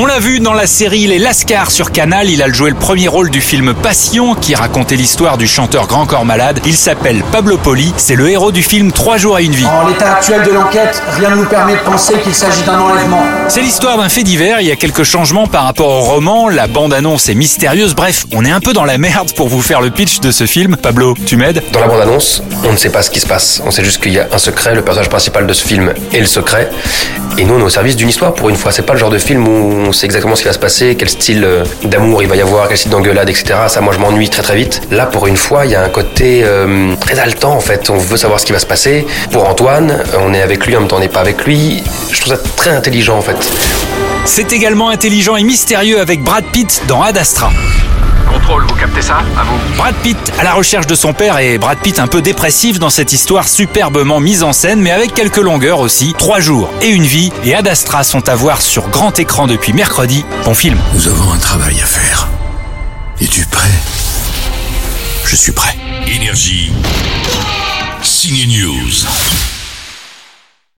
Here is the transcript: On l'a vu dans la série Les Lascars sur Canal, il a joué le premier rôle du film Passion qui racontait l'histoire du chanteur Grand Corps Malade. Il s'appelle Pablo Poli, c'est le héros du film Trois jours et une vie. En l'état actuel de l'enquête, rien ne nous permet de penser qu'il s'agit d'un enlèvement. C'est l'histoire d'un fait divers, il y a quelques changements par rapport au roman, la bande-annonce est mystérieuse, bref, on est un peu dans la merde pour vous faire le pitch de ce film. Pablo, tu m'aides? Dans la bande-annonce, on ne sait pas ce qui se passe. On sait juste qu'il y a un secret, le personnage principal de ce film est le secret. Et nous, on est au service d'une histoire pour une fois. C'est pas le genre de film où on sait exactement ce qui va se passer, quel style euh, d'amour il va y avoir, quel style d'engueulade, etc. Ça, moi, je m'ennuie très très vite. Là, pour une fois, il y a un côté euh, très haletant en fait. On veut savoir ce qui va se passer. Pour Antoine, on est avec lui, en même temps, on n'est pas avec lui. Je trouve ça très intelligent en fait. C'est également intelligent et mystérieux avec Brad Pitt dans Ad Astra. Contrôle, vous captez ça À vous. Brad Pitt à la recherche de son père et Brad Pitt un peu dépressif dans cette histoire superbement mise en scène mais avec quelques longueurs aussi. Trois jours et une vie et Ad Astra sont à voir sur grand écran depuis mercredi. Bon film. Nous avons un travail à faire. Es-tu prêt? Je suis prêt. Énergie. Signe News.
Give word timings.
On 0.00 0.06
l'a 0.06 0.20
vu 0.20 0.38
dans 0.38 0.52
la 0.52 0.68
série 0.68 1.08
Les 1.08 1.18
Lascars 1.18 1.72
sur 1.72 1.90
Canal, 1.90 2.30
il 2.30 2.40
a 2.40 2.48
joué 2.52 2.70
le 2.70 2.76
premier 2.76 3.08
rôle 3.08 3.30
du 3.30 3.40
film 3.40 3.74
Passion 3.74 4.36
qui 4.36 4.54
racontait 4.54 4.94
l'histoire 4.94 5.38
du 5.38 5.48
chanteur 5.48 5.88
Grand 5.88 6.06
Corps 6.06 6.24
Malade. 6.24 6.60
Il 6.64 6.76
s'appelle 6.76 7.24
Pablo 7.32 7.58
Poli, 7.58 7.92
c'est 7.96 8.14
le 8.14 8.30
héros 8.30 8.52
du 8.52 8.62
film 8.62 8.92
Trois 8.92 9.16
jours 9.16 9.40
et 9.40 9.44
une 9.44 9.56
vie. 9.56 9.66
En 9.66 9.88
l'état 9.88 10.12
actuel 10.12 10.44
de 10.44 10.52
l'enquête, 10.52 11.02
rien 11.16 11.30
ne 11.30 11.34
nous 11.34 11.46
permet 11.46 11.72
de 11.72 11.80
penser 11.80 12.14
qu'il 12.22 12.32
s'agit 12.32 12.62
d'un 12.62 12.78
enlèvement. 12.78 13.24
C'est 13.48 13.60
l'histoire 13.60 13.98
d'un 13.98 14.08
fait 14.08 14.22
divers, 14.22 14.60
il 14.60 14.68
y 14.68 14.70
a 14.70 14.76
quelques 14.76 15.02
changements 15.02 15.48
par 15.48 15.64
rapport 15.64 15.88
au 15.88 16.00
roman, 16.02 16.48
la 16.48 16.68
bande-annonce 16.68 17.28
est 17.28 17.34
mystérieuse, 17.34 17.96
bref, 17.96 18.24
on 18.32 18.44
est 18.44 18.52
un 18.52 18.60
peu 18.60 18.74
dans 18.74 18.84
la 18.84 18.98
merde 18.98 19.32
pour 19.32 19.48
vous 19.48 19.62
faire 19.62 19.80
le 19.80 19.90
pitch 19.90 20.20
de 20.20 20.30
ce 20.30 20.46
film. 20.46 20.76
Pablo, 20.76 21.16
tu 21.26 21.36
m'aides? 21.36 21.60
Dans 21.72 21.80
la 21.80 21.88
bande-annonce, 21.88 22.44
on 22.62 22.70
ne 22.70 22.76
sait 22.76 22.90
pas 22.90 23.02
ce 23.02 23.10
qui 23.10 23.18
se 23.18 23.26
passe. 23.26 23.60
On 23.66 23.72
sait 23.72 23.82
juste 23.82 24.00
qu'il 24.00 24.12
y 24.12 24.20
a 24.20 24.28
un 24.30 24.38
secret, 24.38 24.76
le 24.76 24.82
personnage 24.82 25.08
principal 25.08 25.44
de 25.44 25.52
ce 25.52 25.66
film 25.66 25.92
est 26.12 26.20
le 26.20 26.26
secret. 26.26 26.70
Et 27.36 27.44
nous, 27.44 27.54
on 27.54 27.60
est 27.60 27.64
au 27.64 27.68
service 27.68 27.96
d'une 27.96 28.08
histoire 28.08 28.34
pour 28.34 28.48
une 28.48 28.56
fois. 28.56 28.70
C'est 28.72 28.82
pas 28.82 28.94
le 28.94 28.98
genre 28.98 29.10
de 29.10 29.18
film 29.18 29.46
où 29.46 29.87
on 29.88 29.92
sait 29.92 30.06
exactement 30.06 30.36
ce 30.36 30.42
qui 30.42 30.48
va 30.48 30.52
se 30.52 30.58
passer, 30.58 30.96
quel 30.96 31.08
style 31.08 31.44
euh, 31.44 31.64
d'amour 31.84 32.22
il 32.22 32.28
va 32.28 32.36
y 32.36 32.42
avoir, 32.42 32.68
quel 32.68 32.76
style 32.76 32.90
d'engueulade, 32.90 33.28
etc. 33.28 33.54
Ça, 33.68 33.80
moi, 33.80 33.94
je 33.94 33.98
m'ennuie 33.98 34.28
très 34.28 34.42
très 34.42 34.56
vite. 34.56 34.82
Là, 34.90 35.06
pour 35.06 35.26
une 35.26 35.36
fois, 35.36 35.64
il 35.64 35.72
y 35.72 35.74
a 35.74 35.82
un 35.82 35.88
côté 35.88 36.42
euh, 36.44 36.94
très 37.00 37.18
haletant 37.18 37.52
en 37.52 37.60
fait. 37.60 37.88
On 37.88 37.96
veut 37.96 38.18
savoir 38.18 38.38
ce 38.38 38.46
qui 38.46 38.52
va 38.52 38.58
se 38.58 38.66
passer. 38.66 39.06
Pour 39.32 39.48
Antoine, 39.48 40.02
on 40.20 40.34
est 40.34 40.42
avec 40.42 40.66
lui, 40.66 40.76
en 40.76 40.80
même 40.80 40.88
temps, 40.88 40.96
on 40.96 41.00
n'est 41.00 41.08
pas 41.08 41.20
avec 41.20 41.44
lui. 41.46 41.82
Je 42.12 42.20
trouve 42.20 42.34
ça 42.34 42.42
très 42.56 42.70
intelligent 42.70 43.16
en 43.16 43.22
fait. 43.22 43.36
C'est 44.26 44.52
également 44.52 44.90
intelligent 44.90 45.36
et 45.36 45.42
mystérieux 45.42 46.00
avec 46.00 46.22
Brad 46.22 46.44
Pitt 46.52 46.82
dans 46.86 47.02
Ad 47.02 47.16
Astra. 47.16 47.50
Contrôle, 48.28 48.64
vous 48.66 48.74
captez 48.74 49.02
ça 49.02 49.18
À 49.38 49.44
vous. 49.44 49.76
Brad 49.76 49.94
Pitt 49.96 50.18
à 50.38 50.44
la 50.44 50.52
recherche 50.54 50.86
de 50.86 50.94
son 50.94 51.12
père 51.12 51.38
et 51.38 51.58
Brad 51.58 51.78
Pitt 51.78 51.98
un 51.98 52.06
peu 52.06 52.20
dépressif 52.22 52.78
dans 52.78 52.90
cette 52.90 53.12
histoire 53.12 53.48
superbement 53.48 54.20
mise 54.20 54.42
en 54.42 54.52
scène 54.52 54.80
mais 54.80 54.90
avec 54.90 55.14
quelques 55.14 55.38
longueurs 55.38 55.80
aussi. 55.80 56.14
Trois 56.18 56.40
jours 56.40 56.70
et 56.82 56.88
une 56.88 57.04
vie 57.04 57.32
et 57.44 57.54
Ad 57.54 57.66
Astra 57.66 58.04
sont 58.04 58.28
à 58.28 58.34
voir 58.34 58.60
sur 58.60 58.88
grand 58.90 59.18
écran 59.18 59.46
depuis 59.46 59.72
mercredi. 59.72 60.24
Bon 60.44 60.54
film. 60.54 60.78
Nous 60.94 61.08
avons 61.08 61.32
un 61.32 61.38
travail 61.38 61.80
à 61.80 61.86
faire. 61.86 62.28
Es-tu 63.20 63.46
prêt? 63.46 63.68
Je 65.24 65.36
suis 65.36 65.52
prêt. 65.52 65.76
Énergie. 66.06 66.72
Signe 68.02 68.46
News. 68.46 69.57